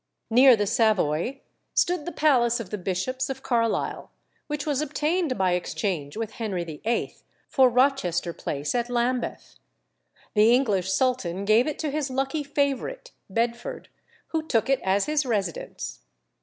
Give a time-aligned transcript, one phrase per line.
[0.31, 1.41] Near the Savoy
[1.75, 4.09] stood the palace of the bishops of Carlisle,
[4.47, 7.17] which was obtained by exchange with Henry VIII.
[7.47, 9.59] for Rochester Place at Lambeth.
[10.33, 13.89] The English sultan gave it to his lucky favourite, Bedford,
[14.29, 15.99] who took it as his residence.